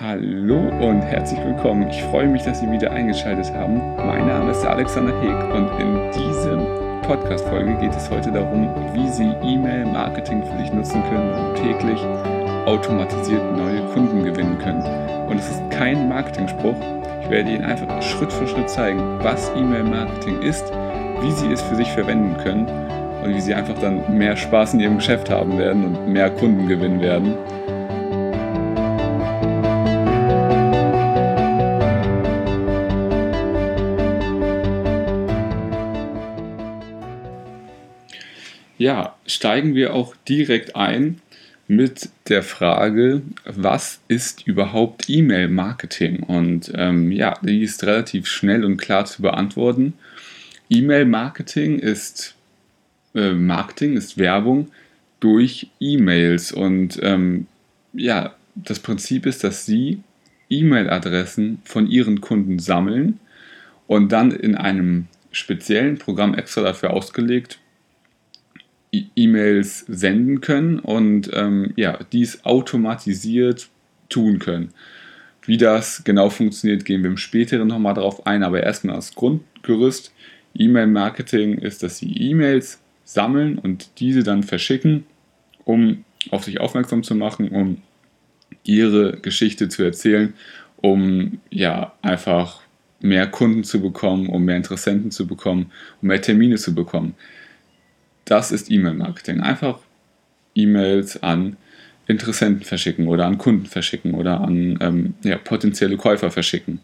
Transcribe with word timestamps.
Hallo 0.00 0.56
und 0.80 1.02
herzlich 1.02 1.38
willkommen. 1.44 1.88
Ich 1.88 2.02
freue 2.02 2.26
mich, 2.26 2.42
dass 2.42 2.58
Sie 2.58 2.68
wieder 2.68 2.90
eingeschaltet 2.90 3.54
haben. 3.54 3.94
Mein 3.96 4.26
Name 4.26 4.50
ist 4.50 4.66
Alexander 4.66 5.12
Heg 5.20 5.54
und 5.54 5.70
in 5.80 6.10
dieser 6.10 6.56
Podcast-Folge 7.02 7.76
geht 7.76 7.94
es 7.94 8.10
heute 8.10 8.32
darum, 8.32 8.68
wie 8.92 9.08
Sie 9.08 9.30
E-Mail-Marketing 9.44 10.42
für 10.42 10.58
sich 10.58 10.72
nutzen 10.72 11.00
können 11.04 11.30
und 11.30 11.54
täglich 11.54 12.00
automatisiert 12.66 13.56
neue 13.56 13.82
Kunden 13.92 14.24
gewinnen 14.24 14.58
können. 14.58 14.82
Und 15.28 15.38
es 15.38 15.48
ist 15.48 15.70
kein 15.70 16.08
Marketing-Spruch. 16.08 16.76
Ich 17.22 17.30
werde 17.30 17.52
Ihnen 17.52 17.64
einfach 17.64 18.02
Schritt 18.02 18.32
für 18.32 18.48
Schritt 18.48 18.68
zeigen, 18.68 19.20
was 19.22 19.52
E-Mail-Marketing 19.54 20.42
ist, 20.42 20.72
wie 21.20 21.30
Sie 21.30 21.52
es 21.52 21.62
für 21.62 21.76
sich 21.76 21.92
verwenden 21.92 22.36
können 22.42 22.66
und 23.22 23.32
wie 23.32 23.40
Sie 23.40 23.54
einfach 23.54 23.78
dann 23.78 24.18
mehr 24.18 24.34
Spaß 24.34 24.74
in 24.74 24.80
Ihrem 24.80 24.96
Geschäft 24.96 25.30
haben 25.30 25.56
werden 25.56 25.84
und 25.84 26.08
mehr 26.12 26.30
Kunden 26.30 26.66
gewinnen 26.66 27.00
werden. 27.00 27.36
Ja, 38.84 39.16
steigen 39.26 39.74
wir 39.74 39.94
auch 39.94 40.14
direkt 40.28 40.76
ein 40.76 41.22
mit 41.68 42.10
der 42.28 42.42
Frage, 42.42 43.22
was 43.46 44.00
ist 44.08 44.46
überhaupt 44.46 45.08
E-Mail-Marketing? 45.08 46.22
Und 46.22 46.70
ähm, 46.74 47.10
ja, 47.10 47.38
die 47.40 47.62
ist 47.62 47.82
relativ 47.84 48.26
schnell 48.26 48.62
und 48.62 48.76
klar 48.76 49.06
zu 49.06 49.22
beantworten. 49.22 49.94
E-Mail-Marketing 50.68 51.78
ist 51.78 52.34
äh, 53.14 53.32
Marketing, 53.32 53.96
ist 53.96 54.18
Werbung 54.18 54.68
durch 55.18 55.68
E-Mails. 55.80 56.52
Und 56.52 57.00
ähm, 57.02 57.46
ja, 57.94 58.34
das 58.54 58.80
Prinzip 58.80 59.24
ist, 59.24 59.44
dass 59.44 59.64
Sie 59.64 60.02
E-Mail-Adressen 60.50 61.62
von 61.64 61.86
Ihren 61.86 62.20
Kunden 62.20 62.58
sammeln 62.58 63.18
und 63.86 64.12
dann 64.12 64.30
in 64.30 64.54
einem 64.54 65.06
speziellen 65.32 65.96
Programm 65.96 66.34
extra 66.34 66.60
dafür 66.60 66.90
ausgelegt 66.90 67.60
E-Mails 69.16 69.80
senden 69.88 70.40
können 70.40 70.78
und 70.78 71.30
ähm, 71.32 71.72
ja, 71.76 71.98
dies 72.12 72.44
automatisiert 72.44 73.68
tun 74.08 74.38
können. 74.38 74.70
Wie 75.46 75.56
das 75.56 76.04
genau 76.04 76.30
funktioniert, 76.30 76.84
gehen 76.84 77.02
wir 77.02 77.10
im 77.10 77.16
späteren 77.16 77.68
nochmal 77.68 77.94
darauf 77.94 78.26
ein, 78.26 78.42
aber 78.42 78.62
erstmal 78.62 78.96
das 78.96 79.14
Grundgerüst. 79.14 80.12
E-Mail-Marketing 80.56 81.58
ist, 81.58 81.82
dass 81.82 81.98
Sie 81.98 82.12
E-Mails 82.12 82.80
sammeln 83.04 83.58
und 83.58 84.00
diese 84.00 84.22
dann 84.22 84.42
verschicken, 84.42 85.04
um 85.64 86.04
auf 86.30 86.44
sich 86.44 86.60
aufmerksam 86.60 87.02
zu 87.02 87.14
machen, 87.14 87.48
um 87.48 87.82
Ihre 88.64 89.18
Geschichte 89.20 89.68
zu 89.68 89.82
erzählen, 89.82 90.32
um 90.76 91.40
ja 91.50 91.92
einfach 92.00 92.62
mehr 93.00 93.26
Kunden 93.26 93.64
zu 93.64 93.82
bekommen, 93.82 94.28
um 94.28 94.44
mehr 94.44 94.56
Interessenten 94.56 95.10
zu 95.10 95.26
bekommen, 95.26 95.70
um 96.00 96.08
mehr 96.08 96.22
Termine 96.22 96.56
zu 96.56 96.74
bekommen. 96.74 97.14
Das 98.24 98.52
ist 98.52 98.70
E-Mail-Marketing. 98.70 99.40
Einfach 99.40 99.78
E-Mails 100.54 101.22
an 101.22 101.56
Interessenten 102.06 102.64
verschicken 102.64 103.08
oder 103.08 103.26
an 103.26 103.38
Kunden 103.38 103.66
verschicken 103.66 104.14
oder 104.14 104.40
an 104.40 104.78
ähm, 104.80 105.14
ja, 105.22 105.38
potenzielle 105.38 105.96
Käufer 105.96 106.30
verschicken. 106.30 106.80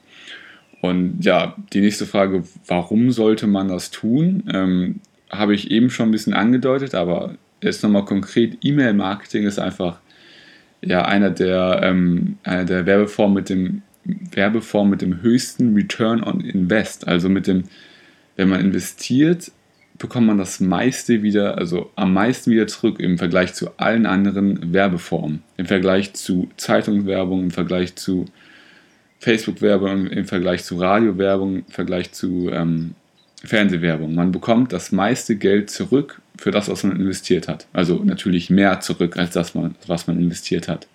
Und 0.81 1.25
ja, 1.25 1.57
die 1.73 1.81
nächste 1.81 2.07
Frage, 2.07 2.45
warum 2.67 3.11
sollte 3.11 3.47
man 3.47 3.69
das 3.69 3.91
tun, 3.91 4.45
ähm, 4.53 5.01
habe 5.31 5.55
ich 5.55 5.71
eben 5.71 5.91
schon 5.91 6.09
ein 6.09 6.13
bisschen 6.13 6.33
angedeutet, 6.33 6.95
aber 6.95 7.35
jetzt 7.63 7.83
nochmal 7.83 8.07
konkret, 8.07 8.57
E-Mail-Marketing 8.63 9.45
ist 9.45 9.59
einfach 9.59 10.01
ja, 10.83 11.05
einer 11.05 11.31
der, 11.31 11.81
ähm, 11.83 12.39
einer 12.43 12.65
der 12.65 12.87
Werbeformen 12.87 13.35
mit 13.35 13.51
dem 13.51 13.83
Werbeform 14.05 14.91
mit 14.91 15.03
dem 15.03 15.23
höchsten 15.23 15.75
Return 15.75 16.23
on 16.23 16.41
Invest. 16.41 17.07
Also 17.07 17.29
mit 17.29 17.47
dem, 17.47 17.65
wenn 18.37 18.49
man 18.49 18.61
investiert, 18.61 19.53
bekommt 20.01 20.27
man 20.27 20.39
das 20.39 20.61
meiste 20.61 21.23
wieder, 21.23 21.59
also 21.59 21.93
am 21.95 22.15
meisten 22.15 22.51
wieder 22.51 22.67
zurück 22.67 22.99
im 22.99 23.19
Vergleich 23.19 23.53
zu 23.53 23.71
allen 23.77 24.07
anderen 24.07 24.73
Werbeformen. 24.73 25.43
Im 25.59 25.67
Vergleich 25.67 26.15
zu 26.15 26.49
Zeitungswerbung, 26.57 27.45
im 27.45 27.51
Vergleich 27.51 27.95
zu 27.97 28.25
Facebook-Werbung, 29.19 30.07
im 30.07 30.25
Vergleich 30.25 30.65
zu 30.65 30.79
Radiowerbung, 30.79 31.57
im 31.57 31.67
Vergleich 31.67 32.13
zu 32.13 32.51
ähm, 32.51 32.95
Fernsehwerbung. 33.45 34.15
Man 34.15 34.33
bekommt 34.33 34.73
das 34.73 34.91
meiste 34.91 35.37
Geld 35.37 35.69
zurück 35.69 36.23
für 36.39 36.51
das, 36.51 36.71
was 36.71 36.83
man 36.83 36.97
investiert 36.97 37.47
hat. 37.47 37.67
Also 37.75 38.03
natürlich 38.03 38.49
mehr 38.49 38.81
zurück 38.81 39.19
als 39.19 39.33
das, 39.33 39.53
was 39.87 40.07
man 40.07 40.19
investiert 40.19 40.67
hat. 40.67 40.89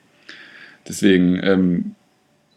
Deswegen 0.88 1.40
ähm, 1.44 1.96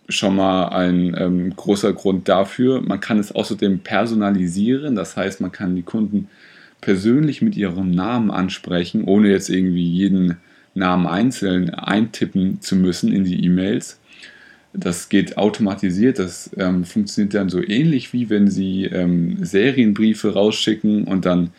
schon 0.08 0.36
mal 0.36 0.68
ein 0.68 1.14
ähm, 1.18 1.54
großer 1.54 1.92
Grund 1.92 2.28
dafür. 2.28 2.80
Man 2.80 3.00
kann 3.00 3.18
es 3.18 3.32
außerdem 3.32 3.80
personalisieren, 3.80 4.94
das 4.94 5.16
heißt, 5.16 5.40
man 5.40 5.52
kann 5.52 5.76
die 5.76 5.82
Kunden 5.82 6.28
persönlich 6.80 7.42
mit 7.42 7.56
ihrem 7.56 7.90
Namen 7.90 8.30
ansprechen, 8.30 9.04
ohne 9.04 9.28
jetzt 9.28 9.50
irgendwie 9.50 9.88
jeden 9.88 10.36
Namen 10.74 11.06
einzeln 11.06 11.70
eintippen 11.74 12.60
zu 12.60 12.76
müssen 12.76 13.12
in 13.12 13.24
die 13.24 13.44
E-Mails. 13.44 14.00
Das 14.72 15.08
geht 15.08 15.38
automatisiert, 15.38 16.18
das 16.18 16.50
ähm, 16.56 16.84
funktioniert 16.84 17.34
dann 17.34 17.48
so 17.48 17.60
ähnlich 17.62 18.12
wie 18.12 18.30
wenn 18.30 18.48
Sie 18.48 18.84
ähm, 18.84 19.44
Serienbriefe 19.44 20.34
rausschicken 20.34 21.04
und 21.04 21.26
dann 21.26 21.50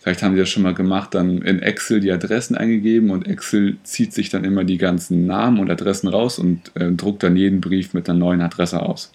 Vielleicht 0.00 0.22
haben 0.22 0.34
Sie 0.34 0.40
das 0.40 0.48
schon 0.48 0.62
mal 0.62 0.72
gemacht, 0.72 1.14
dann 1.14 1.42
in 1.42 1.60
Excel 1.60 2.00
die 2.00 2.10
Adressen 2.10 2.56
eingegeben 2.56 3.10
und 3.10 3.28
Excel 3.28 3.76
zieht 3.82 4.14
sich 4.14 4.30
dann 4.30 4.44
immer 4.44 4.64
die 4.64 4.78
ganzen 4.78 5.26
Namen 5.26 5.58
und 5.58 5.70
Adressen 5.70 6.08
raus 6.08 6.38
und 6.38 6.74
äh, 6.74 6.90
druckt 6.90 7.22
dann 7.22 7.36
jeden 7.36 7.60
Brief 7.60 7.92
mit 7.92 8.08
einer 8.08 8.18
neuen 8.18 8.40
Adresse 8.40 8.80
aus. 8.80 9.12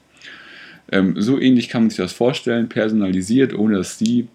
Ähm, 0.91 1.19
so 1.19 1.39
ähnlich 1.39 1.69
kann 1.69 1.83
man 1.83 1.89
sich 1.89 1.97
das 1.97 2.13
vorstellen, 2.13 2.69
personalisiert, 2.69 3.57
ohne 3.57 3.77
dass 3.77 3.97
Sie 3.97 4.27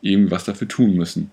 eben 0.00 0.30
was 0.30 0.44
dafür 0.44 0.66
tun 0.66 0.96
müssen. 0.96 1.30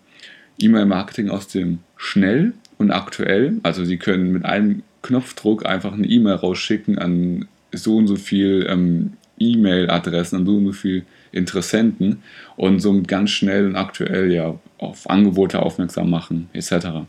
E-Mail-Marketing 0.59 1.29
aus 1.29 1.47
dem 1.47 1.79
schnell 1.95 2.51
und 2.77 2.91
aktuell, 2.91 3.59
also 3.63 3.85
Sie 3.85 3.97
können 3.97 4.33
mit 4.33 4.43
einem 4.43 4.83
Knopfdruck 5.03 5.65
einfach 5.65 5.93
eine 5.93 6.07
E-Mail 6.07 6.35
rausschicken 6.35 6.97
an 6.97 7.47
so 7.71 7.95
und 7.95 8.07
so 8.07 8.17
viel 8.17 8.67
ähm, 8.69 9.13
E-Mail-Adressen, 9.39 10.39
an 10.39 10.45
so 10.45 10.57
und 10.57 10.65
so 10.65 10.73
viel 10.73 11.05
Interessenten 11.35 12.23
und 12.55 12.79
somit 12.79 13.07
ganz 13.07 13.29
schnell 13.29 13.67
und 13.67 13.75
aktuell 13.75 14.31
ja 14.31 14.57
auf 14.77 15.09
Angebote 15.09 15.61
aufmerksam 15.61 16.09
machen 16.09 16.49
etc. 16.53 17.05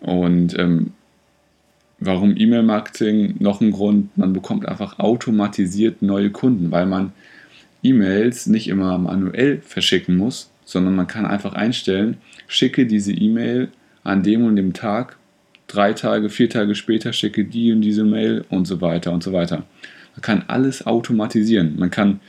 Und 0.00 0.58
ähm, 0.58 0.92
warum 2.00 2.36
E-Mail-Marketing? 2.36 3.36
Noch 3.38 3.60
ein 3.60 3.70
Grund, 3.70 4.16
man 4.16 4.32
bekommt 4.32 4.66
einfach 4.66 4.98
automatisiert 4.98 6.02
neue 6.02 6.30
Kunden, 6.30 6.70
weil 6.70 6.86
man 6.86 7.12
E-Mails 7.82 8.46
nicht 8.46 8.68
immer 8.68 8.98
manuell 8.98 9.60
verschicken 9.60 10.16
muss, 10.16 10.50
sondern 10.64 10.96
man 10.96 11.06
kann 11.06 11.26
einfach 11.26 11.54
einstellen, 11.54 12.18
schicke 12.46 12.86
diese 12.86 13.12
E-Mail 13.12 13.68
an 14.04 14.22
dem 14.22 14.44
und 14.44 14.56
dem 14.56 14.72
Tag, 14.72 15.16
drei 15.68 15.92
Tage, 15.92 16.28
vier 16.28 16.50
Tage 16.50 16.74
später 16.74 17.12
schicke 17.12 17.44
die 17.44 17.72
und 17.72 17.82
diese 17.82 18.04
Mail 18.04 18.44
und 18.48 18.66
so 18.66 18.80
weiter 18.80 19.12
und 19.12 19.22
so 19.22 19.32
weiter. 19.32 19.64
Man 20.14 20.22
kann 20.22 20.44
alles 20.48 20.86
automatisieren. 20.86 21.78
Man 21.78 21.90
kann 21.90 22.20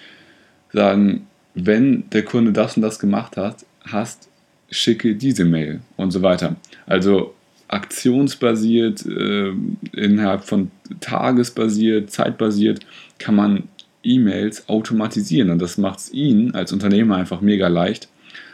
sagen, 0.71 1.27
wenn 1.55 2.09
der 2.11 2.23
Kunde 2.23 2.53
das 2.53 2.75
und 2.77 2.83
das 2.83 2.99
gemacht 2.99 3.37
hat, 3.37 3.65
hast, 3.83 4.29
schicke 4.69 5.15
diese 5.15 5.45
Mail 5.45 5.81
und 5.97 6.11
so 6.11 6.21
weiter. 6.21 6.55
Also 6.85 7.33
aktionsbasiert, 7.67 9.05
äh, 9.05 9.51
innerhalb 9.93 10.43
von 10.43 10.71
tagesbasiert, 10.99 12.11
zeitbasiert, 12.11 12.79
kann 13.19 13.35
man 13.35 13.63
E-Mails 14.03 14.67
automatisieren 14.69 15.49
und 15.49 15.61
das 15.61 15.77
macht 15.77 15.99
es 15.99 16.13
Ihnen 16.13 16.55
als 16.55 16.71
Unternehmer 16.71 17.17
einfach 17.17 17.41
mega 17.41 17.67
leicht, 17.67 18.09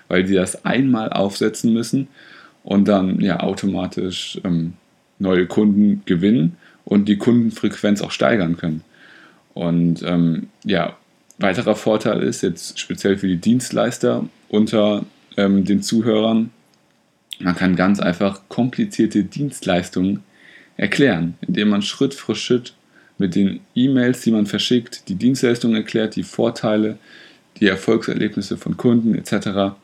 weil 0.08 0.26
Sie 0.26 0.34
das 0.34 0.66
einmal 0.66 1.12
aufsetzen 1.14 1.74
müssen 1.74 2.08
und 2.64 2.88
dann 2.88 3.22
ja 3.22 3.40
automatisch 3.42 4.40
ähm, 4.44 4.74
neue 5.20 5.46
Kunden 5.46 6.02
gewinnen 6.06 6.58
und 6.84 7.08
die 7.08 7.18
Kundenfrequenz 7.18 8.02
auch 8.02 8.12
steigern 8.12 8.58
können. 8.58 8.82
Und 9.53 10.03
ähm, 10.03 10.50
ja, 10.66 10.97
Weiterer 11.37 11.76
Vorteil 11.76 12.23
ist 12.23 12.41
jetzt 12.41 12.79
speziell 12.79 13.17
für 13.17 13.28
die 13.28 13.37
Dienstleister 13.37 14.28
unter 14.49 15.05
ähm, 15.37 15.66
den 15.66 15.82
Zuhörern, 15.82 16.52
man 17.40 17.55
kann 17.55 17.76
ganz 17.76 17.99
einfach 17.99 18.41
komplizierte 18.47 19.23
Dienstleistungen 19.23 20.23
erklären, 20.78 21.35
indem 21.41 21.70
man 21.70 21.82
Schritt 21.82 22.14
für 22.14 22.35
Schritt 22.35 22.73
mit 23.17 23.35
den 23.35 23.61
E-Mails, 23.76 24.22
die 24.22 24.32
man 24.32 24.46
verschickt, 24.46 25.08
die 25.09 25.16
Dienstleistungen 25.16 25.76
erklärt, 25.76 26.16
die 26.16 26.23
Vorteile, 26.23 26.97
die 27.59 27.67
Erfolgserlebnisse 27.67 28.58
von 28.58 28.78
Kunden 28.78 29.16
etc. 29.16 29.76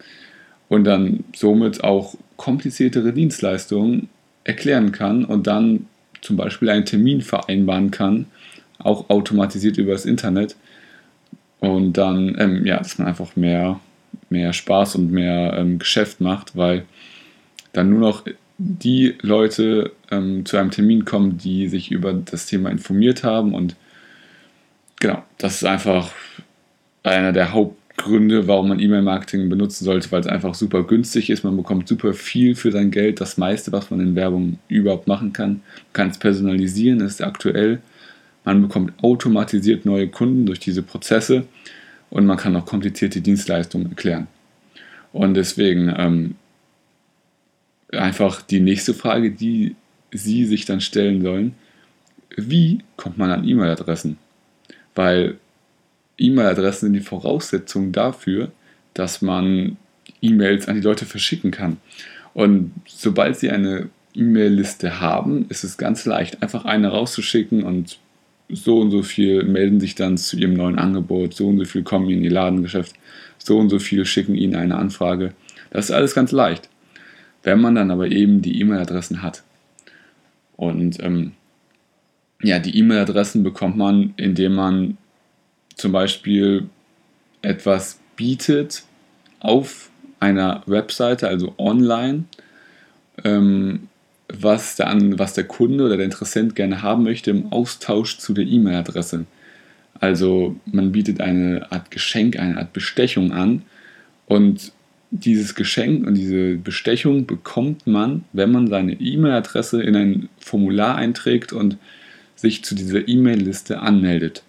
Und 0.70 0.84
dann 0.86 1.24
somit 1.36 1.84
auch 1.84 2.16
kompliziertere 2.38 3.14
Dienstleistungen 3.14 4.10
erklären 4.44 4.92
kann 4.92 5.26
und 5.26 5.48
dann 5.48 5.88
zum 6.22 6.38
Beispiel 6.38 6.70
einen 6.70 6.86
Termin 6.86 7.22
vereinbaren 7.22 7.92
kann, 7.92 8.28
auch 8.80 9.10
automatisiert 9.10 9.78
über 9.78 9.94
das 9.94 10.06
Internet, 10.06 10.56
und 11.62 11.94
dann, 11.94 12.36
ähm, 12.40 12.66
ja, 12.66 12.80
dass 12.80 12.98
man 12.98 13.08
einfach 13.08 13.36
mehr, 13.36 13.80
mehr 14.30 14.52
Spaß 14.52 14.96
und 14.96 15.12
mehr 15.12 15.54
ähm, 15.56 15.80
Geschäft 15.80 16.20
macht, 16.20 16.58
weil 16.58 16.86
dann 17.72 17.90
nur 17.90 18.00
noch 18.00 18.26
die 18.58 19.16
Leute 19.22 19.92
ähm, 20.10 20.46
zu 20.46 20.58
einem 20.58 20.72
Termin 20.72 21.06
kommen, 21.06 21.38
die 21.38 21.70
sich 21.70 21.92
über 21.92 22.14
das 22.14 22.48
Thema 22.48 22.70
informiert 22.70 23.24
haben. 23.24 23.54
Und 23.54 23.76
genau, 25.00 25.24
das 25.38 25.58
ist 25.58 25.66
einfach 25.66 26.12
einer 27.04 27.32
der 27.32 27.54
Hauptgründe, 27.54 28.48
warum 28.48 28.70
man 28.70 28.80
E-Mail-Marketing 28.80 29.48
benutzen 29.48 29.86
sollte, 29.86 30.12
weil 30.12 30.22
es 30.22 30.28
einfach 30.28 30.56
super 30.56 30.84
günstig 30.84 31.30
ist. 31.30 31.44
Man 31.44 31.58
bekommt 31.58 31.88
super 31.88 32.14
viel 32.14 32.56
für 32.56 32.72
sein 32.72 32.90
Geld. 32.90 33.22
Das 33.22 33.38
meiste, 33.38 33.72
was 33.72 33.92
man 33.92 34.00
in 34.00 34.16
Werbung 34.16 34.58
überhaupt 34.68 35.08
machen 35.08 35.32
kann. 35.32 35.50
Man 35.50 35.94
kann 35.94 36.10
es 36.10 36.18
personalisieren, 36.18 37.02
ist 37.02 37.24
aktuell. 37.24 37.82
Man 38.44 38.62
bekommt 38.62 38.94
automatisiert 39.04 39.86
neue 39.86 40.08
Kunden 40.08 40.46
durch 40.46 40.60
diese 40.60 40.82
Prozesse 40.82 41.46
und 42.10 42.26
man 42.26 42.38
kann 42.38 42.56
auch 42.56 42.66
komplizierte 42.66 43.22
Dienstleistungen 43.22 43.90
erklären. 43.90 44.28
Und 45.14 45.36
deswegen 45.36 45.94
ähm, 45.98 46.36
einfach 47.92 48.42
die 48.42 48.60
nächste 48.60 48.94
Frage, 48.94 49.32
die 49.32 49.76
Sie 50.12 50.46
sich 50.46 50.66
dann 50.66 50.82
stellen 50.82 51.22
sollen, 51.22 51.56
wie 52.36 52.80
kommt 52.98 53.18
man 53.18 53.32
an 53.32 53.48
E-Mail-Adressen? 53.48 54.18
Weil 54.96 55.38
E-Mail-Adressen 56.18 56.88
sind 56.88 56.94
die 56.94 57.00
Voraussetzung 57.00 57.92
dafür, 57.92 58.52
dass 58.94 59.22
man 59.22 59.78
E-Mails 60.22 60.68
an 60.68 60.76
die 60.76 60.82
Leute 60.82 61.06
verschicken 61.06 61.52
kann. 61.52 61.78
Und 62.34 62.74
sobald 62.86 63.38
Sie 63.38 63.50
eine 63.50 63.90
E-Mail-Liste 64.14 65.00
haben, 65.00 65.46
ist 65.50 65.64
es 65.64 65.78
ganz 65.78 66.06
leicht, 66.06 66.42
einfach 66.42 66.66
eine 66.66 66.90
rauszuschicken 66.90 67.64
und 67.64 68.00
so 68.54 68.80
und 68.80 68.92
so 68.92 69.04
viel 69.04 69.44
melden 69.44 69.80
sich 69.80 69.96
dann 69.96 70.18
zu 70.18 70.38
ihrem 70.38 70.54
neuen 70.54 70.78
Angebot, 70.78 71.34
so 71.34 71.48
und 71.48 71.60
so 71.60 71.66
viel 71.66 71.84
kommen 71.84 72.10
in 72.10 72.24
ihr 72.24 72.32
Ladengeschäft, 72.32 72.96
so 73.38 73.58
und 73.58 73.70
so 73.70 73.80
viel 73.80 74.06
schicken 74.06 74.36
ihnen 74.36 74.56
eine 74.56 74.76
Anfrage. 74.76 75.34
Das 75.72 75.86
ist 75.86 75.92
alles 75.92 76.14
ganz 76.14 76.32
leicht. 76.32 76.70
Wenn 77.44 77.62
man 77.62 77.76
dann 77.76 77.92
aber 77.92 78.08
eben 78.08 78.42
die 78.42 78.60
E-Mail-Adressen 78.60 79.22
hat. 79.22 79.44
Und 80.58 81.02
ähm, 81.02 81.32
ja, 82.44 82.60
die 82.60 82.78
E-Mail-Adressen 82.78 83.44
bekommt 83.44 83.78
man, 83.78 84.14
indem 84.18 84.54
man 84.56 84.98
zum 85.76 85.92
Beispiel 85.92 86.70
etwas 87.42 88.00
bietet 88.16 88.84
auf 89.40 89.90
einer 90.20 90.62
Webseite, 90.68 91.28
also 91.28 91.56
online, 91.58 92.26
ähm, 93.24 93.88
was 94.40 94.76
der, 94.76 94.96
was 95.18 95.34
der 95.34 95.44
Kunde 95.44 95.86
oder 95.86 95.98
der 95.98 96.06
Interessent 96.06 96.56
gerne 96.56 96.82
haben 96.82 97.04
möchte 97.04 97.32
im 97.32 97.52
Austausch 97.52 98.18
zu 98.18 98.34
der 98.34 98.46
E-Mail-Adresse. 98.46 99.26
Also 100.00 100.56
man 100.66 100.92
bietet 100.92 101.22
eine 101.22 101.72
Art 101.72 101.92
Geschenk, 101.92 102.40
eine 102.40 102.58
Art 102.58 102.74
Bestechung 102.74 103.32
an 103.32 103.64
und 104.26 104.72
dieses 105.12 105.56
Geschenk 105.56 106.08
und 106.08 106.16
diese 106.16 106.56
Bestechung 106.56 107.26
bekommt 107.26 107.86
man, 107.86 108.24
wenn 108.32 108.52
man 108.52 108.68
seine 108.68 108.94
E-Mail-Adresse 108.94 109.84
in 109.84 109.96
ein 109.96 110.30
Formular 110.40 110.96
einträgt 110.96 111.52
und 111.52 111.78
sich 112.36 112.64
zu 112.64 112.76
dieser 112.76 113.08
E-Mail-Liste 113.08 113.82
anmeldet. 113.82 114.42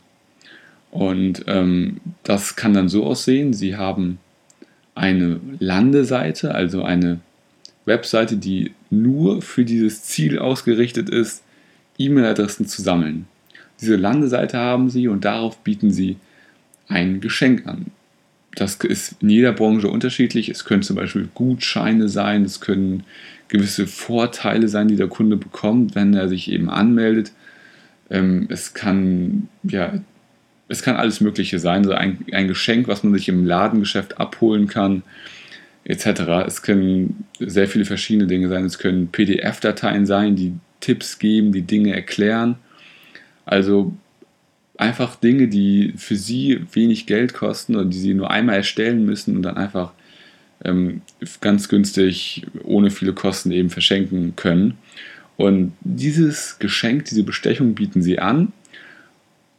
Und 0.92 1.44
ähm, 1.48 2.00
das 2.22 2.54
kann 2.54 2.74
dann 2.74 2.88
so 2.88 3.04
aussehen, 3.04 3.52
Sie 3.52 3.76
haben 3.76 4.18
eine 4.94 5.40
Landeseite, 5.58 6.54
also 6.54 6.82
eine 6.82 7.20
Webseite, 7.84 8.36
die 8.36 8.72
nur 8.90 9.42
für 9.42 9.64
dieses 9.64 10.02
Ziel 10.02 10.38
ausgerichtet 10.38 11.08
ist, 11.08 11.42
E-Mail-Adressen 11.98 12.66
zu 12.66 12.82
sammeln. 12.82 13.26
Diese 13.80 13.96
Landeseite 13.96 14.58
haben 14.58 14.90
Sie 14.90 15.08
und 15.08 15.24
darauf 15.24 15.58
bieten 15.58 15.90
Sie 15.90 16.16
ein 16.88 17.20
Geschenk 17.20 17.66
an. 17.66 17.86
Das 18.54 18.74
ist 18.76 19.16
in 19.20 19.30
jeder 19.30 19.52
Branche 19.52 19.88
unterschiedlich. 19.88 20.48
Es 20.48 20.64
können 20.64 20.82
zum 20.82 20.96
Beispiel 20.96 21.28
Gutscheine 21.34 22.08
sein, 22.08 22.44
es 22.44 22.60
können 22.60 23.04
gewisse 23.48 23.86
Vorteile 23.86 24.68
sein, 24.68 24.88
die 24.88 24.96
der 24.96 25.08
Kunde 25.08 25.36
bekommt, 25.36 25.94
wenn 25.94 26.14
er 26.14 26.28
sich 26.28 26.50
eben 26.50 26.70
anmeldet. 26.70 27.32
Ähm, 28.10 28.46
es 28.50 28.74
kann 28.74 29.48
ja, 29.62 29.94
es 30.68 30.82
kann 30.82 30.96
alles 30.96 31.20
Mögliche 31.20 31.58
sein, 31.58 31.84
so 31.84 31.92
ein, 31.92 32.24
ein 32.32 32.48
Geschenk, 32.48 32.88
was 32.88 33.02
man 33.02 33.14
sich 33.14 33.28
im 33.28 33.44
Ladengeschäft 33.44 34.20
abholen 34.20 34.68
kann 34.68 35.02
etc. 35.84 36.44
Es 36.46 36.62
können 36.62 37.24
sehr 37.38 37.68
viele 37.68 37.84
verschiedene 37.84 38.26
Dinge 38.26 38.48
sein. 38.48 38.64
Es 38.64 38.78
können 38.78 39.08
PDF-Dateien 39.08 40.06
sein, 40.06 40.36
die 40.36 40.54
Tipps 40.80 41.18
geben, 41.18 41.52
die 41.52 41.62
Dinge 41.62 41.94
erklären. 41.94 42.56
Also 43.44 43.92
einfach 44.76 45.16
Dinge, 45.16 45.48
die 45.48 45.94
für 45.96 46.16
Sie 46.16 46.60
wenig 46.72 47.06
Geld 47.06 47.34
kosten 47.34 47.76
und 47.76 47.90
die 47.90 47.98
Sie 47.98 48.14
nur 48.14 48.30
einmal 48.30 48.56
erstellen 48.56 49.04
müssen 49.04 49.36
und 49.36 49.42
dann 49.42 49.56
einfach 49.56 49.92
ähm, 50.64 51.02
ganz 51.40 51.68
günstig, 51.68 52.46
ohne 52.62 52.90
viele 52.90 53.12
Kosten 53.12 53.50
eben 53.50 53.70
verschenken 53.70 54.36
können. 54.36 54.78
Und 55.36 55.72
dieses 55.80 56.58
Geschenk, 56.58 57.06
diese 57.06 57.24
Bestechung 57.24 57.74
bieten 57.74 58.02
Sie 58.02 58.18
an. 58.18 58.52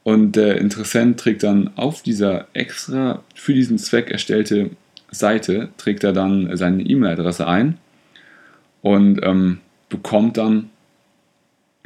Und 0.04 0.36
der 0.36 0.60
Interessent 0.60 1.20
trägt 1.20 1.44
dann 1.44 1.72
auf 1.78 2.04
dieser 2.04 2.48
extra 2.54 3.24
für 3.36 3.54
diesen 3.54 3.78
Zweck 3.78 4.12
erstellte 4.12 4.72
Seite 5.14 5.70
trägt 5.78 6.04
er 6.04 6.14
dann 6.14 6.56
seine 6.58 6.84
E-Mail-Adresse 6.84 7.48
ein 7.48 7.78
und 8.82 9.24
ähm, 9.24 9.60
bekommt 9.90 10.38
dann, 10.38 10.70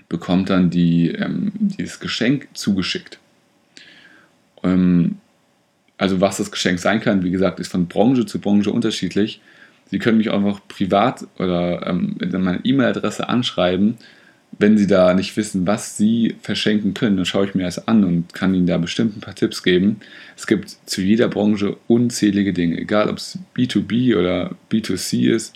bekommt 0.10 0.50
dann 0.50 0.70
die, 0.70 1.10
ähm, 1.12 1.52
dieses 1.56 2.00
Geschenk 2.00 2.48
zugeschickt. 2.54 3.20
Ähm, 4.64 5.18
also 5.98 6.22
was 6.22 6.38
das 6.38 6.52
Geschenk 6.52 6.80
sein 6.80 7.00
kann, 7.00 7.24
wie 7.24 7.32
gesagt, 7.32 7.60
ist 7.60 7.72
von 7.72 7.88
Branche 7.88 8.26
zu 8.26 8.40
Branche 8.40 8.72
unterschiedlich. 8.72 9.42
Sie 9.90 10.00
können 10.00 10.18
mich 10.18 10.32
einfach 10.32 10.60
privat 10.68 11.26
oder 11.38 11.88
ähm, 11.88 12.18
meine 12.20 12.60
E-Mail-Adresse 12.64 13.30
anschreiben 13.30 13.98
wenn 14.60 14.78
Sie 14.78 14.88
da 14.88 15.14
nicht 15.14 15.38
wissen, 15.38 15.68
was 15.68 15.98
Sie 15.98 16.36
verschenken 16.42 16.94
können, 16.94 17.18
dann 17.18 17.26
schaue 17.26 17.46
ich 17.46 17.56
mir 17.56 17.64
das 17.64 17.88
an 17.88 18.04
und 18.04 18.34
kann 18.34 18.56
Ihnen 18.56 18.66
da 18.66 18.78
bestimmt 18.78 19.16
ein 19.16 19.22
paar 19.22 19.36
Tipps 19.36 19.62
geben. 19.62 20.00
Es 20.36 20.48
gibt 20.48 20.78
zu 20.86 21.02
jeder 21.02 21.28
Branche 21.28 21.78
unzählige 21.88 22.54
Dinge, 22.54 22.78
egal 22.78 23.10
ob 23.10 23.18
es 23.18 23.38
B2B 23.56 24.18
oder 24.18 24.56
B2C 24.72 25.32
ist. 25.32 25.54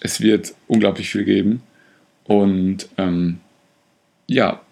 Es 0.00 0.20
wird 0.20 0.54
unglaublich 0.66 1.10
viel 1.10 1.24
geben. 1.24 1.62
Und 2.24 2.88
ähm, 2.96 3.40
ja, 4.26 4.62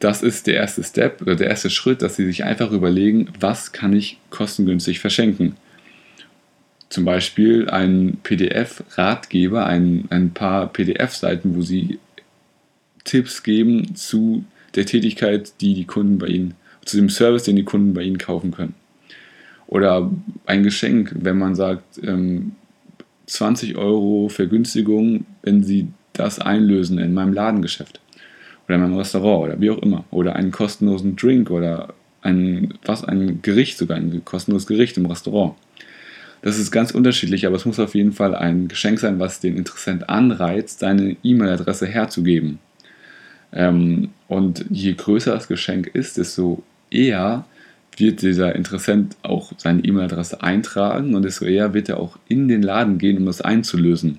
das 0.00 0.22
ist 0.22 0.46
der 0.46 0.56
erste 0.56 0.84
Step 0.84 1.22
oder 1.22 1.34
der 1.34 1.48
erste 1.48 1.70
Schritt, 1.70 2.02
dass 2.02 2.16
Sie 2.16 2.26
sich 2.26 2.44
einfach 2.44 2.72
überlegen, 2.72 3.30
was 3.40 3.72
kann 3.72 3.94
ich 3.94 4.18
kostengünstig 4.28 5.00
verschenken. 5.00 5.56
Zum 6.90 7.04
Beispiel 7.06 7.68
ein 7.70 8.18
PDF-Ratgeber, 8.22 9.66
ein, 9.66 10.04
ein 10.10 10.32
paar 10.32 10.70
PDF-Seiten, 10.72 11.56
wo 11.56 11.62
Sie 11.62 11.98
Tipps 13.08 13.42
geben 13.42 13.94
zu 13.94 14.44
der 14.74 14.84
Tätigkeit, 14.84 15.52
die 15.60 15.74
die 15.74 15.86
Kunden 15.86 16.18
bei 16.18 16.26
Ihnen, 16.26 16.54
zu 16.84 16.96
dem 16.98 17.08
Service, 17.08 17.44
den 17.44 17.56
die 17.56 17.64
Kunden 17.64 17.94
bei 17.94 18.02
Ihnen 18.02 18.18
kaufen 18.18 18.50
können. 18.50 18.74
Oder 19.66 20.10
ein 20.46 20.62
Geschenk, 20.62 21.14
wenn 21.18 21.38
man 21.38 21.54
sagt, 21.54 22.00
ähm, 22.02 22.52
20 23.26 23.76
Euro 23.76 24.28
Vergünstigung, 24.28 25.26
wenn 25.42 25.62
Sie 25.62 25.88
das 26.12 26.38
einlösen 26.38 26.98
in 26.98 27.14
meinem 27.14 27.32
Ladengeschäft 27.32 28.00
oder 28.66 28.76
in 28.76 28.82
meinem 28.82 28.96
Restaurant 28.96 29.44
oder 29.44 29.60
wie 29.60 29.70
auch 29.70 29.82
immer. 29.82 30.04
Oder 30.10 30.36
einen 30.36 30.50
kostenlosen 30.50 31.16
Drink 31.16 31.50
oder 31.50 31.94
ein, 32.22 32.74
was, 32.84 33.04
ein 33.04 33.40
Gericht, 33.42 33.78
sogar 33.78 33.96
ein 33.96 34.22
kostenloses 34.24 34.66
Gericht 34.66 34.96
im 34.96 35.06
Restaurant. 35.06 35.54
Das 36.42 36.58
ist 36.58 36.70
ganz 36.70 36.92
unterschiedlich, 36.92 37.46
aber 37.46 37.56
es 37.56 37.64
muss 37.64 37.80
auf 37.80 37.94
jeden 37.94 38.12
Fall 38.12 38.34
ein 38.34 38.68
Geschenk 38.68 39.00
sein, 39.00 39.18
was 39.18 39.40
den 39.40 39.56
Interessent 39.56 40.08
anreizt, 40.08 40.80
seine 40.80 41.16
E-Mail-Adresse 41.22 41.86
herzugeben. 41.86 42.58
Ähm, 43.52 44.10
und 44.28 44.64
je 44.70 44.94
größer 44.94 45.32
das 45.32 45.48
Geschenk 45.48 45.88
ist, 45.88 46.18
desto 46.18 46.62
eher 46.90 47.44
wird 47.96 48.22
dieser 48.22 48.54
Interessent 48.54 49.16
auch 49.22 49.52
seine 49.56 49.84
E-Mail-Adresse 49.84 50.42
eintragen 50.42 51.14
und 51.14 51.22
desto 51.22 51.44
eher 51.44 51.74
wird 51.74 51.88
er 51.88 51.98
auch 51.98 52.18
in 52.28 52.48
den 52.48 52.62
Laden 52.62 52.98
gehen, 52.98 53.18
um 53.18 53.26
das 53.26 53.40
einzulösen. 53.40 54.18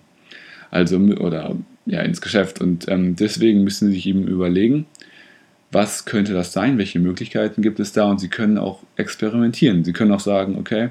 Also, 0.72 0.98
oder 0.98 1.56
ja, 1.86 2.02
ins 2.02 2.22
Geschäft. 2.22 2.62
Und 2.62 2.88
ähm, 2.90 3.16
deswegen 3.16 3.64
müssen 3.64 3.88
Sie 3.88 3.96
sich 3.96 4.06
eben 4.08 4.28
überlegen, 4.28 4.86
was 5.72 6.06
könnte 6.06 6.34
das 6.34 6.54
sein, 6.54 6.78
welche 6.78 7.00
Möglichkeiten 7.00 7.62
gibt 7.62 7.80
es 7.80 7.92
da 7.92 8.06
und 8.06 8.20
Sie 8.20 8.28
können 8.28 8.58
auch 8.58 8.84
experimentieren. 8.96 9.84
Sie 9.84 9.94
können 9.94 10.12
auch 10.12 10.20
sagen, 10.20 10.58
okay, 10.58 10.90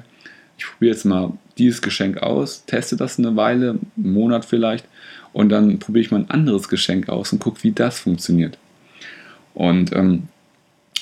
ich 0.57 0.65
probiere 0.65 0.93
jetzt 0.93 1.05
mal 1.05 1.33
dieses 1.57 1.81
Geschenk 1.81 2.17
aus, 2.17 2.65
teste 2.65 2.97
das 2.97 3.19
eine 3.19 3.35
Weile, 3.35 3.79
einen 3.97 4.13
Monat 4.13 4.45
vielleicht 4.45 4.85
und 5.33 5.49
dann 5.49 5.79
probiere 5.79 6.05
ich 6.05 6.11
mal 6.11 6.21
ein 6.21 6.29
anderes 6.29 6.67
Geschenk 6.67 7.09
aus 7.09 7.31
und 7.33 7.39
gucke, 7.39 7.63
wie 7.63 7.71
das 7.71 7.99
funktioniert. 7.99 8.57
Und 9.53 9.93
ähm, 9.95 10.23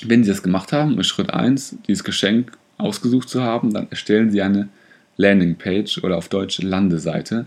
wenn 0.02 0.24
Sie 0.24 0.30
das 0.30 0.42
gemacht 0.42 0.72
haben, 0.72 0.98
ist 0.98 1.08
Schritt 1.08 1.30
1, 1.30 1.76
dieses 1.86 2.04
Geschenk 2.04 2.52
ausgesucht 2.76 3.28
zu 3.28 3.42
haben, 3.42 3.72
dann 3.72 3.88
erstellen 3.90 4.30
Sie 4.30 4.42
eine 4.42 4.68
Landingpage 5.16 5.98
oder 6.04 6.16
auf 6.16 6.28
Deutsch 6.28 6.62
Landeseite, 6.62 7.46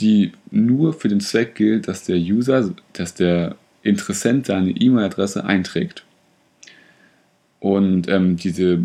die 0.00 0.32
nur 0.50 0.94
für 0.94 1.08
den 1.08 1.20
Zweck 1.20 1.54
gilt, 1.54 1.86
dass 1.88 2.04
der 2.04 2.16
User, 2.16 2.72
dass 2.94 3.14
der 3.14 3.56
Interessent 3.82 4.46
seine 4.46 4.70
E-Mail-Adresse 4.70 5.44
einträgt. 5.44 6.04
Und 7.60 8.08
ähm, 8.08 8.36
diese, 8.36 8.80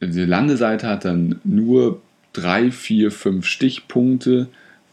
diese 0.00 0.24
Landeseite 0.24 0.88
hat 0.88 1.04
dann 1.04 1.40
nur 1.44 2.00
drei, 2.32 2.70
vier, 2.70 3.10
fünf 3.10 3.46
Stichpunkte, 3.46 4.48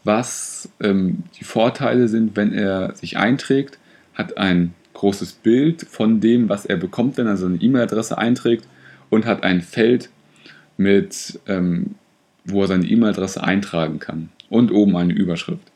was 0.08 0.70
ähm, 0.80 1.24
die 1.38 1.44
Vorteile 1.44 2.08
sind, 2.08 2.34
wenn 2.34 2.54
er 2.54 2.96
sich 2.96 3.18
einträgt, 3.18 3.78
hat 4.14 4.38
ein 4.38 4.72
großes 4.94 5.34
Bild 5.34 5.82
von 5.82 6.20
dem, 6.20 6.48
was 6.48 6.64
er 6.64 6.78
bekommt, 6.78 7.18
wenn 7.18 7.26
er 7.26 7.36
seine 7.36 7.58
E-Mail-Adresse 7.58 8.16
einträgt 8.16 8.66
und 9.10 9.26
hat 9.26 9.42
ein 9.42 9.60
Feld 9.60 10.08
mit, 10.78 11.38
ähm, 11.46 11.94
wo 12.46 12.62
er 12.62 12.68
seine 12.68 12.86
E-Mail-Adresse 12.86 13.44
eintragen 13.44 13.98
kann 13.98 14.30
und 14.48 14.72
oben 14.72 14.96
eine 14.96 15.12
Überschrift. 15.12 15.70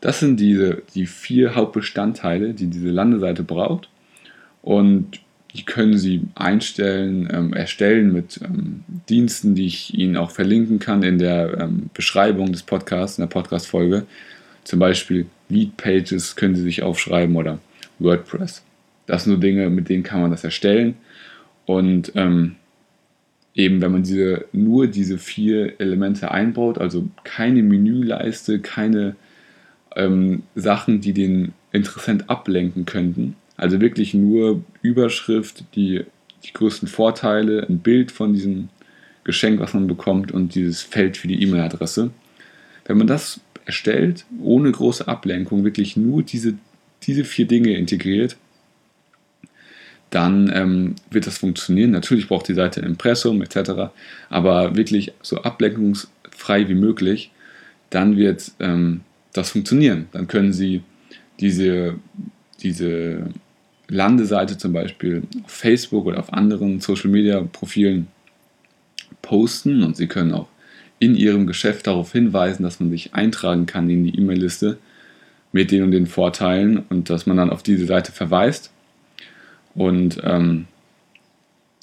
Das 0.00 0.18
sind 0.18 0.40
diese, 0.40 0.82
die 0.96 1.06
vier 1.06 1.54
Hauptbestandteile, 1.54 2.54
die 2.54 2.66
diese 2.66 2.90
Landeseite 2.90 3.44
braucht 3.44 3.88
und 4.60 5.20
die 5.54 5.64
können 5.64 5.96
Sie 5.96 6.22
einstellen, 6.34 7.28
ähm, 7.32 7.52
erstellen 7.52 8.12
mit 8.12 8.40
ähm, 8.42 8.84
Diensten, 9.08 9.54
die 9.54 9.66
ich 9.66 9.94
Ihnen 9.94 10.16
auch 10.16 10.30
verlinken 10.30 10.78
kann 10.78 11.02
in 11.02 11.18
der 11.18 11.58
ähm, 11.58 11.90
Beschreibung 11.94 12.52
des 12.52 12.62
Podcasts, 12.62 13.18
in 13.18 13.22
der 13.22 13.28
Podcast-Folge. 13.28 14.06
Zum 14.64 14.78
Beispiel 14.78 15.26
Lead 15.48 15.76
Pages 15.78 16.36
können 16.36 16.54
Sie 16.54 16.62
sich 16.62 16.82
aufschreiben 16.82 17.36
oder 17.36 17.58
WordPress. 17.98 18.62
Das 19.06 19.24
sind 19.24 19.32
nur 19.32 19.40
Dinge, 19.40 19.70
mit 19.70 19.88
denen 19.88 20.02
kann 20.02 20.20
man 20.20 20.30
das 20.30 20.44
erstellen. 20.44 20.96
Und 21.64 22.12
ähm, 22.14 22.56
eben, 23.54 23.80
wenn 23.80 23.92
man 23.92 24.02
diese, 24.02 24.44
nur 24.52 24.86
diese 24.86 25.16
vier 25.16 25.80
Elemente 25.80 26.30
einbaut, 26.30 26.78
also 26.78 27.08
keine 27.24 27.62
Menüleiste, 27.62 28.60
keine 28.60 29.16
ähm, 29.96 30.42
Sachen, 30.54 31.00
die 31.00 31.14
den 31.14 31.54
Interessent 31.72 32.28
ablenken 32.28 32.84
könnten, 32.84 33.36
also 33.58 33.80
wirklich 33.80 34.14
nur 34.14 34.64
Überschrift, 34.80 35.64
die, 35.74 36.04
die 36.44 36.52
größten 36.54 36.88
Vorteile, 36.88 37.66
ein 37.68 37.80
Bild 37.80 38.10
von 38.10 38.32
diesem 38.32 38.70
Geschenk, 39.24 39.60
was 39.60 39.74
man 39.74 39.86
bekommt 39.86 40.32
und 40.32 40.54
dieses 40.54 40.80
Feld 40.80 41.18
für 41.18 41.28
die 41.28 41.42
E-Mail-Adresse. 41.42 42.10
Wenn 42.86 42.96
man 42.96 43.06
das 43.06 43.40
erstellt, 43.66 44.24
ohne 44.40 44.72
große 44.72 45.06
Ablenkung, 45.06 45.64
wirklich 45.64 45.98
nur 45.98 46.22
diese 46.22 46.54
diese 47.02 47.24
vier 47.24 47.46
Dinge 47.46 47.74
integriert, 47.74 48.36
dann 50.10 50.50
ähm, 50.54 50.94
wird 51.10 51.26
das 51.26 51.38
funktionieren. 51.38 51.90
Natürlich 51.90 52.28
braucht 52.28 52.48
die 52.48 52.54
Seite 52.54 52.80
Impressum 52.80 53.42
etc., 53.42 53.90
aber 54.30 54.76
wirklich 54.76 55.12
so 55.22 55.42
ablenkungsfrei 55.42 56.68
wie 56.68 56.74
möglich, 56.74 57.30
dann 57.90 58.16
wird 58.16 58.52
ähm, 58.58 59.02
das 59.32 59.50
funktionieren. 59.50 60.08
Dann 60.12 60.26
können 60.26 60.52
Sie 60.52 60.82
diese, 61.40 61.96
diese 62.62 63.26
Landeseite 63.88 64.58
zum 64.58 64.72
Beispiel 64.72 65.22
auf 65.44 65.50
Facebook 65.50 66.06
oder 66.06 66.18
auf 66.18 66.32
anderen 66.32 66.80
Social 66.80 67.10
Media 67.10 67.40
Profilen 67.40 68.08
posten 69.22 69.82
und 69.82 69.96
Sie 69.96 70.06
können 70.06 70.32
auch 70.32 70.48
in 70.98 71.14
Ihrem 71.14 71.46
Geschäft 71.46 71.86
darauf 71.86 72.12
hinweisen, 72.12 72.62
dass 72.62 72.80
man 72.80 72.90
sich 72.90 73.14
eintragen 73.14 73.66
kann 73.66 73.88
in 73.88 74.04
die 74.04 74.18
E-Mail-Liste 74.18 74.78
mit 75.52 75.70
den 75.70 75.82
und 75.82 75.92
den 75.92 76.06
Vorteilen 76.06 76.78
und 76.88 77.08
dass 77.08 77.26
man 77.26 77.36
dann 77.36 77.50
auf 77.50 77.62
diese 77.62 77.86
Seite 77.86 78.12
verweist. 78.12 78.70
Und 79.74 80.20
ähm, 80.24 80.66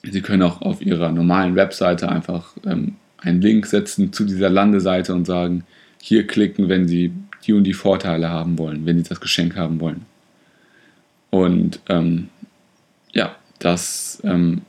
Sie 0.03 0.21
können 0.21 0.43
auch 0.43 0.61
auf 0.61 0.81
Ihrer 0.81 1.11
normalen 1.11 1.55
Webseite 1.55 2.09
einfach 2.09 2.53
ähm, 2.65 2.95
einen 3.17 3.41
Link 3.41 3.65
setzen 3.65 4.13
zu 4.13 4.25
dieser 4.25 4.49
Landeseite 4.49 5.13
und 5.15 5.25
sagen, 5.25 5.63
hier 6.01 6.27
klicken, 6.27 6.69
wenn 6.69 6.87
Sie 6.87 7.11
die 7.45 7.53
und 7.53 7.63
die 7.63 7.73
Vorteile 7.73 8.29
haben 8.29 8.57
wollen, 8.59 8.85
wenn 8.85 8.97
Sie 8.97 9.09
das 9.09 9.21
Geschenk 9.21 9.55
haben 9.55 9.79
wollen. 9.79 10.05
Und 11.35 11.81
ähm, 11.89 12.29
ja, 13.11 13.35
das 13.59 14.21
ähm, 14.23 14.61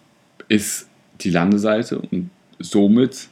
ist 0.49 0.88
die 1.20 1.30
Landeseite 1.30 2.00
und 2.00 2.30
somit 2.58 3.28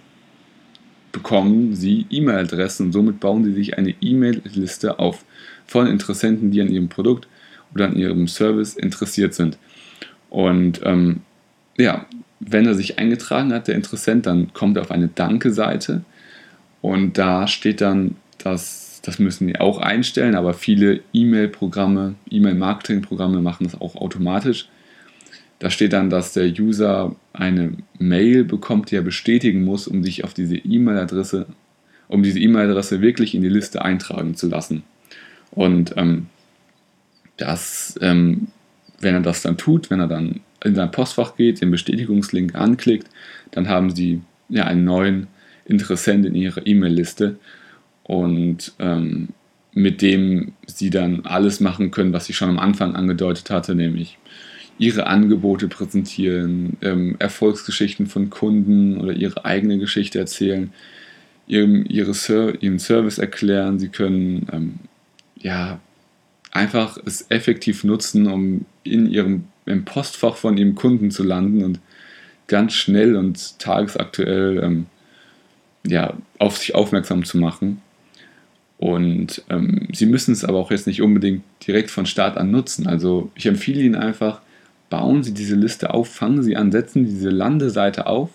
bekommen 1.11 1.75
Sie 1.75 2.07
E-Mail-Adressen 2.11 2.87
und 2.87 2.93
somit 2.93 3.19
bauen 3.19 3.43
Sie 3.43 3.53
sich 3.53 3.77
eine 3.77 3.93
E-Mail-Liste 4.01 5.01
auf 5.01 5.25
von 5.67 5.89
Interessenten, 5.89 6.53
die 6.53 6.61
an 6.61 6.69
ihrem 6.69 6.89
Produkt 6.89 7.27
oder 7.75 7.87
an 7.87 7.97
ihrem 7.97 8.29
Service 8.29 8.75
interessiert 8.75 9.35
sind. 9.35 9.59
Und 10.31 10.81
ähm, 10.85 11.23
ja, 11.77 12.07
wenn 12.39 12.67
er 12.67 12.75
sich 12.75 13.01
eingetragen 13.01 13.53
hat, 13.53 13.67
der 13.67 13.75
Interessent, 13.75 14.27
dann 14.27 14.55
kommt 14.55 14.77
er 14.77 14.83
auf 14.85 14.93
eine 14.93 15.09
Danke-Seite 15.09 16.05
und 16.83 17.19
da 17.19 17.49
steht 17.49 17.81
dann, 17.81 18.15
dass 18.39 18.84
das 19.05 19.19
müssen 19.19 19.47
wir 19.47 19.61
auch 19.61 19.79
einstellen, 19.79 20.35
aber 20.35 20.55
viele 20.55 21.01
E-Mail-Programme, 21.13 22.15
E-Mail-Marketing-Programme 22.31 23.43
machen 23.43 23.65
das 23.65 23.79
auch 23.79 23.97
automatisch. 23.97 24.69
Da 25.59 25.69
steht 25.69 25.93
dann, 25.93 26.09
dass 26.09 26.33
der 26.33 26.47
User 26.47 27.15
eine 27.35 27.75
Mail 27.99 28.45
bekommt, 28.45 28.91
die 28.91 28.97
er 28.97 29.03
bestätigen 29.03 29.63
muss, 29.63 29.87
um 29.87 30.03
sich 30.03 30.25
auf 30.25 30.33
diese 30.33 30.57
E-Mail-Adresse, 30.57 31.47
um 32.09 32.23
diese 32.23 32.39
E-Mail-Adresse 32.41 33.03
wirklich 33.03 33.35
in 33.35 33.43
die 33.43 33.51
Liste 33.51 33.85
eintragen 33.85 34.37
zu 34.37 34.49
lassen. 34.49 34.85
Und 35.51 35.93
ähm, 35.99 36.29
das, 37.37 37.99
ähm, 38.01 38.49
wenn 39.01 39.15
er 39.15 39.21
das 39.21 39.43
dann 39.43 39.59
tut, 39.59 39.91
wenn 39.91 40.01
er 40.01 40.09
dann 40.09 40.41
in 40.65 40.75
sein 40.75 40.91
Postfach 40.91 41.37
geht, 41.37 41.61
den 41.61 41.71
Bestätigungslink 41.71 42.55
anklickt, 42.55 43.09
dann 43.51 43.69
haben 43.69 43.95
Sie 43.95 44.23
ja 44.49 44.65
einen 44.65 44.85
neuen 44.85 45.27
Interessenten 45.67 46.35
in 46.35 46.41
Ihrer 46.41 46.67
E-Mail-Liste 46.67 47.37
und 48.05 48.73
ähm, 48.79 49.29
mit 49.73 50.03
dem 50.03 50.53
Sie 50.67 50.91
dann 50.91 51.23
alles 51.25 51.61
machen 51.61 51.91
können, 51.91 52.13
was 52.13 52.29
ich 52.29 52.37
schon 52.37 52.49
am 52.49 52.59
Anfang 52.59 52.95
angedeutet 52.95 53.51
hatte, 53.51 53.75
nämlich 53.75 54.19
Ihre 54.79 55.07
Angebote 55.07 55.69
präsentieren, 55.69 56.77
ähm, 56.81 57.17
Erfolgsgeschichten 57.19 58.07
von 58.07 58.31
Kunden 58.31 58.99
oder 58.99 59.13
Ihre 59.13 59.45
eigene 59.45 59.79
Geschichte 59.79 60.19
erzählen, 60.19 60.73
ihrem, 61.47 61.85
ihre 61.87 62.15
Ser 62.15 62.63
Ihren 62.63 62.79
Service 62.79 63.19
erklären. 63.19 63.79
Sie 63.79 63.89
können 63.89 64.47
ähm, 64.53 64.75
ja, 65.37 65.81
einfach 66.51 66.99
es 67.05 67.27
effektiv 67.31 67.85
nutzen, 67.85 68.27
um 68.27 68.65
in 68.83 69.11
ihrem 69.11 69.45
im 69.67 69.85
Postfach 69.85 70.37
von 70.37 70.57
ihrem 70.57 70.75
Kunden 70.75 71.11
zu 71.11 71.23
landen 71.23 71.65
und 71.65 71.81
ganz 72.47 72.75
schnell 72.75 73.17
und 73.17 73.59
tagesaktuell 73.59 74.63
ähm, 74.63 74.87
ja, 75.87 76.15
auf 76.39 76.59
sich 76.59 76.75
aufmerksam 76.75 77.25
zu 77.25 77.39
machen. 77.39 77.81
Und 78.85 79.43
ähm, 79.49 79.89
sie 79.93 80.05
müssen 80.05 80.33
es 80.33 80.45
aber 80.45 80.59
auch 80.59 80.71
jetzt 80.71 80.87
nicht 80.87 81.01
unbedingt 81.01 81.43
direkt 81.67 81.91
von 81.91 82.05
Start 82.05 82.37
an 82.37 82.51
nutzen. 82.51 82.87
Also 82.87 83.31
ich 83.35 83.47
empfehle 83.47 83.81
Ihnen 83.81 83.95
einfach, 83.95 84.43
bauen 84.91 85.23
Sie 85.23 85.33
diese 85.33 85.57
Liste 85.57 85.95
auf, 85.95 86.09
fangen 86.09 86.43
Sie 86.43 86.55
an, 86.55 86.71
setzen 86.71 87.07
diese 87.07 87.31
Landeseite 87.31 88.07
auf 88.07 88.29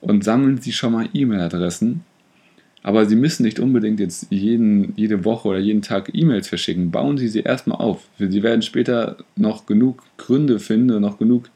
und 0.00 0.24
sammeln 0.24 0.58
Sie 0.58 0.72
schon 0.72 0.92
mal 0.92 1.08
E-Mail-Adressen 1.12 2.04
aber 2.86 3.04
Sie 3.04 3.16
müssen 3.16 3.42
nicht 3.42 3.58
unbedingt 3.58 3.98
jetzt 3.98 4.28
jeden, 4.30 4.92
jede 4.94 5.24
Woche 5.24 5.48
oder 5.48 5.58
jeden 5.58 5.82
Tag 5.82 6.08
E-Mails 6.12 6.46
verschicken. 6.46 6.92
Bauen 6.92 7.18
Sie 7.18 7.26
sie 7.26 7.40
erstmal 7.40 7.78
auf. 7.78 8.06
Sie 8.16 8.44
werden 8.44 8.62
später 8.62 9.16
noch 9.34 9.66
genug 9.66 10.04
Gründe 10.18 10.60
finden 10.60 11.02
noch 11.02 11.18
genug 11.18 11.50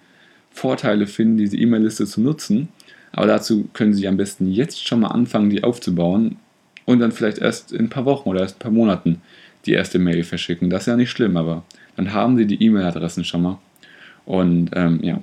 Vorteile 0.51 1.07
finden, 1.07 1.37
diese 1.37 1.57
E-Mail-Liste 1.57 2.05
zu 2.07 2.21
nutzen. 2.21 2.67
Aber 3.13 3.29
dazu 3.29 3.69
können 3.75 3.95
Sie 3.95 4.09
am 4.09 4.17
besten 4.17 4.51
jetzt 4.51 4.85
schon 4.85 4.99
mal 4.99 5.13
anfangen, 5.13 5.51
die 5.51 5.63
aufzubauen 5.63 6.35
und 6.91 6.99
dann 6.99 7.13
vielleicht 7.13 7.39
erst 7.39 7.73
in 7.73 7.83
ein 7.83 7.89
paar 7.89 8.05
Wochen 8.05 8.29
oder 8.29 8.41
erst 8.41 8.57
ein 8.57 8.59
paar 8.59 8.73
Monaten 8.73 9.23
die 9.65 9.73
erste 9.75 10.01
Mail 10.01 10.25
verschicken. 10.25 10.71
Das 10.71 10.83
ist 10.83 10.87
ja 10.87 10.97
nicht 10.97 11.11
schlimm, 11.11 11.37
aber 11.37 11.63
dann 11.95 12.13
haben 12.13 12.37
Sie 12.37 12.47
die 12.47 12.61
E-Mail-Adressen 12.65 13.25
schon 13.25 13.43
mal. 13.43 13.59
Und 14.27 14.71
ähm, 14.75 14.99
ja, 15.01 15.23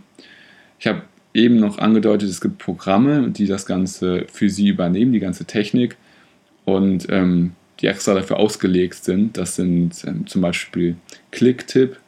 ich 0.80 0.88
habe 0.88 1.02
eben 1.34 1.60
noch 1.60 1.78
angedeutet, 1.78 2.30
es 2.30 2.40
gibt 2.40 2.60
Programme, 2.60 3.32
die 3.32 3.48
das 3.48 3.66
Ganze 3.66 4.26
für 4.32 4.50
Sie 4.50 4.70
übernehmen, 4.70 5.12
die 5.12 5.20
ganze 5.20 5.44
Technik 5.44 5.98
und 6.64 7.08
ähm, 7.10 7.52
die 7.82 7.88
extra 7.88 8.14
dafür 8.14 8.38
ausgelegt 8.38 9.04
sind. 9.04 9.36
Das 9.36 9.58
sind 9.58 10.06
ähm, 10.08 10.26
zum 10.26 10.42
Beispiel 10.42 10.96
Clicktip, 11.32 12.00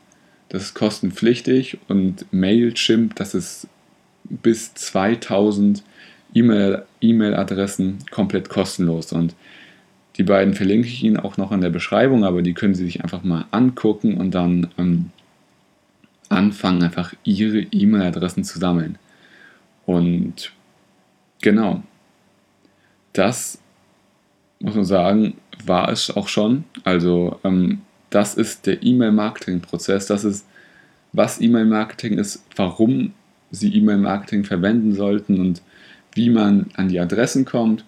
das 0.48 0.64
ist 0.64 0.74
kostenpflichtig 0.74 1.80
und 1.90 2.26
Mailchimp, 2.32 3.16
das 3.16 3.36
ist 3.36 3.68
bis 4.24 4.74
2000 4.74 5.84
E-Mail-Adressen 6.34 8.00
komplett 8.12 8.50
kostenlos 8.50 9.12
und 9.12 9.36
die 10.18 10.24
beiden 10.24 10.54
verlinke 10.54 10.88
ich 10.88 11.02
Ihnen 11.04 11.18
auch 11.18 11.38
noch 11.38 11.52
in 11.54 11.62
der 11.62 11.70
Beschreibung, 11.70 12.26
aber 12.26 12.42
die 12.42 12.54
können 12.54 12.76
Sie 12.76 12.84
sich 12.84 13.04
einfach 13.04 13.24
mal 13.24 13.46
angucken 13.52 14.18
und 14.18 14.32
dann 14.36 14.68
ähm, 14.78 15.12
anfangen, 16.28 16.84
einfach 16.84 17.14
Ihre 17.24 17.60
E-Mail-Adressen 17.60 18.44
zu 18.44 18.60
sammeln. 18.60 18.98
Und 19.86 20.52
genau, 21.42 21.84
das 23.14 23.60
muss 24.60 24.76
man 24.76 24.86
sagen, 24.86 25.36
war 25.66 25.90
es 25.90 26.16
auch 26.16 26.28
schon. 26.28 26.66
Also 26.84 27.40
ähm, 27.44 27.82
das 28.10 28.36
ist 28.36 28.66
der 28.66 28.84
E-Mail-Marketing-Prozess. 28.84 30.08
Das 30.08 30.24
ist, 30.24 30.46
was 31.14 31.40
E-Mail-Marketing 31.40 32.18
ist, 32.18 32.44
warum 32.56 33.14
Sie 33.52 33.74
E-Mail-Marketing 33.74 34.44
verwenden 34.44 34.94
sollten 34.94 35.40
und 35.40 35.62
wie 36.14 36.30
man 36.30 36.68
an 36.76 36.90
die 36.90 37.00
Adressen 37.00 37.46
kommt. 37.46 37.86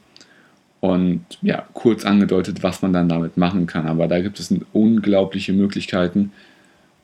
Und 0.80 1.24
ja, 1.42 1.68
kurz 1.74 2.06
angedeutet, 2.06 2.64
was 2.64 2.82
man 2.82 2.92
dann 2.92 3.08
damit 3.08 3.38
machen 3.38 3.68
kann. 3.68 3.88
Aber 3.88 4.08
da 4.08 4.20
gibt 4.20 4.40
es 4.40 4.54
unglaubliche 4.74 5.54
Möglichkeiten, 5.54 6.32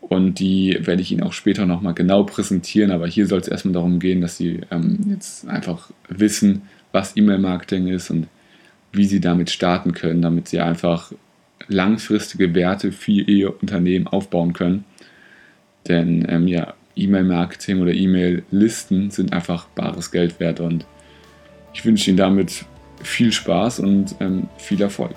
und 0.09 0.39
die 0.39 0.77
werde 0.79 1.01
ich 1.01 1.11
Ihnen 1.11 1.23
auch 1.23 1.33
später 1.33 1.65
nochmal 1.65 1.93
genau 1.93 2.23
präsentieren. 2.23 2.91
Aber 2.91 3.07
hier 3.07 3.27
soll 3.27 3.39
es 3.39 3.47
erstmal 3.47 3.73
darum 3.73 3.99
gehen, 3.99 4.21
dass 4.21 4.37
Sie 4.37 4.61
ähm, 4.71 4.99
jetzt 5.09 5.47
einfach 5.47 5.89
wissen, 6.07 6.61
was 6.91 7.17
E-Mail-Marketing 7.17 7.87
ist 7.87 8.09
und 8.09 8.27
wie 8.93 9.05
sie 9.05 9.19
damit 9.19 9.49
starten 9.49 9.93
können, 9.93 10.21
damit 10.21 10.47
sie 10.47 10.59
einfach 10.59 11.11
langfristige 11.67 12.55
Werte 12.55 12.91
für 12.91 13.11
ihr 13.11 13.61
Unternehmen 13.61 14.07
aufbauen 14.07 14.53
können. 14.53 14.85
Denn 15.87 16.25
ähm, 16.29 16.47
ja, 16.47 16.73
E-Mail-Marketing 16.95 17.81
oder 17.81 17.93
E-Mail-Listen 17.93 19.11
sind 19.11 19.33
einfach 19.33 19.67
bares 19.67 20.11
Geld 20.11 20.39
wert 20.39 20.61
und 20.61 20.85
ich 21.77 21.85
wünsche 21.85 22.09
Ihnen 22.09 22.17
damit 22.17 22.65
viel 23.03 23.31
Spaß 23.31 23.81
und 23.81 24.15
ähm, 24.19 24.49
viel 24.57 24.81
Erfolg. 24.81 25.13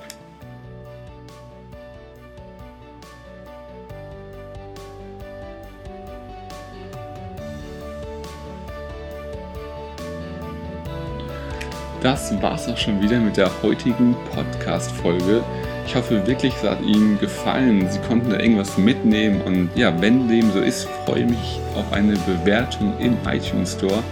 Das 12.02 12.30
war's 12.42 12.68
auch 12.68 12.76
schon 12.76 13.00
wieder 13.00 13.18
mit 13.20 13.38
der 13.38 13.50
heutigen 13.62 14.14
Podcast-Folge. 14.34 15.42
Ich 15.86 15.94
hoffe 15.96 16.26
wirklich, 16.26 16.52
es 16.56 16.68
hat 16.68 16.82
Ihnen 16.82 17.18
gefallen. 17.18 17.90
Sie 17.90 17.98
konnten 18.00 18.28
da 18.28 18.38
irgendwas 18.38 18.76
mitnehmen. 18.76 19.40
Und 19.40 19.70
ja, 19.76 19.98
wenn 20.02 20.28
dem 20.28 20.50
so 20.52 20.60
ist, 20.60 20.86
freue 21.06 21.20
ich 21.20 21.30
mich 21.30 21.60
auf 21.74 21.90
eine 21.94 22.16
Bewertung 22.18 22.92
im 22.98 23.16
iTunes 23.26 23.72
Store. 23.72 24.02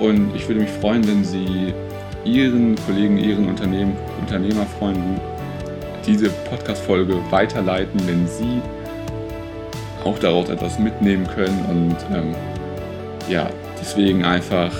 Und 0.00 0.34
ich 0.34 0.48
würde 0.48 0.62
mich 0.62 0.70
freuen, 0.70 1.06
wenn 1.06 1.24
Sie 1.24 1.74
Ihren 2.24 2.76
Kollegen, 2.86 3.18
Ihren 3.18 3.48
Unternehmen, 3.48 3.96
Unternehmerfreunden 4.20 5.20
diese 6.06 6.30
Podcast-Folge 6.30 7.18
weiterleiten, 7.30 8.00
wenn 8.06 8.26
Sie 8.26 8.60
auch 10.04 10.18
daraus 10.18 10.48
etwas 10.48 10.78
mitnehmen 10.78 11.26
können. 11.26 11.64
Und 11.68 12.16
ähm, 12.16 12.34
ja, 13.28 13.48
deswegen 13.80 14.24
einfach 14.24 14.72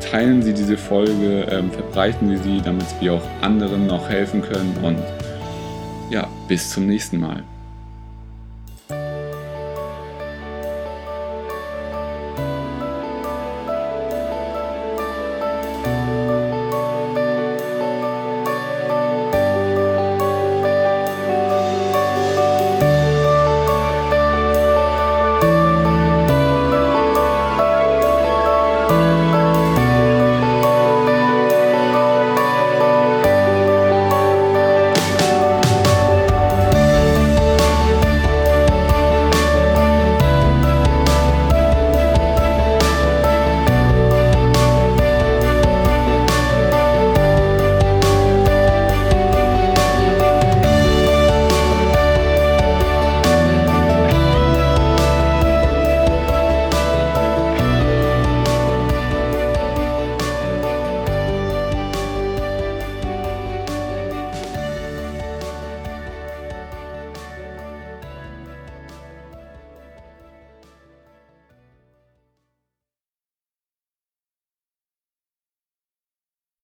teilen 0.00 0.42
Sie 0.42 0.54
diese 0.54 0.76
Folge, 0.76 1.46
ähm, 1.50 1.70
verbreiten 1.70 2.28
Sie 2.28 2.42
sie, 2.42 2.60
damit 2.62 2.86
wir 3.00 3.14
auch 3.14 3.22
anderen 3.42 3.86
noch 3.86 4.08
helfen 4.08 4.42
können. 4.42 4.76
Und 4.82 4.98
ja, 6.10 6.26
bis 6.46 6.70
zum 6.70 6.86
nächsten 6.86 7.20
Mal. 7.20 7.42